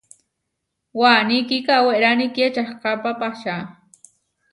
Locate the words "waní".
0.99-1.37